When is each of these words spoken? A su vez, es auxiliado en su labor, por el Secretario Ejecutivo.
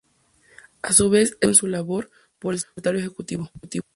A 0.81 0.93
su 0.93 1.11
vez, 1.11 1.37
es 1.41 1.47
auxiliado 1.47 1.51
en 1.51 1.55
su 1.55 1.67
labor, 1.67 2.11
por 2.39 2.53
el 2.55 2.59
Secretario 2.59 2.99
Ejecutivo. 3.01 3.51